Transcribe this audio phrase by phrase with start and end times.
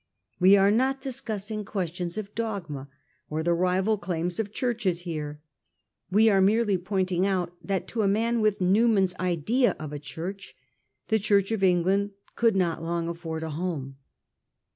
[0.39, 2.89] We are not discussing questions of dogma,
[3.29, 5.41] or the rival claims of churches here;
[6.09, 10.55] we are merely pointing out that to a man with Newman's idea of a church,
[11.09, 13.97] the Church of England could not long afford a home.